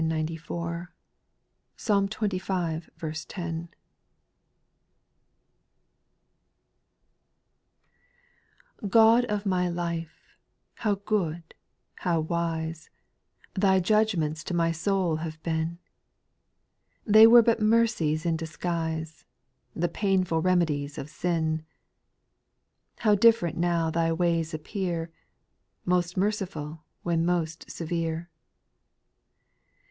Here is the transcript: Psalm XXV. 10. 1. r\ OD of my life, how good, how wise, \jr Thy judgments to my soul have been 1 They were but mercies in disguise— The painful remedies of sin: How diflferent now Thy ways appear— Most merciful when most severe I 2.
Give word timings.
Psalm 0.01 2.07
XXV. 2.07 2.89
10. 2.97 2.99
1. 2.99 3.69
r\ 8.81 8.89
OD 8.97 9.25
of 9.25 9.45
my 9.45 9.69
life, 9.69 10.33
how 10.73 10.95
good, 10.95 11.53
how 11.97 12.19
wise, 12.19 12.85
\jr 12.85 12.89
Thy 13.59 13.79
judgments 13.79 14.43
to 14.43 14.55
my 14.55 14.71
soul 14.71 15.17
have 15.17 15.39
been 15.43 15.77
1 17.03 17.13
They 17.13 17.27
were 17.27 17.43
but 17.43 17.59
mercies 17.59 18.25
in 18.25 18.35
disguise— 18.35 19.23
The 19.75 19.87
painful 19.87 20.41
remedies 20.41 20.97
of 20.97 21.11
sin: 21.11 21.63
How 23.01 23.13
diflferent 23.13 23.55
now 23.55 23.91
Thy 23.91 24.11
ways 24.11 24.51
appear— 24.55 25.11
Most 25.85 26.17
merciful 26.17 26.85
when 27.03 27.23
most 27.23 27.69
severe 27.69 28.17
I 28.17 28.21
2. 28.23 28.27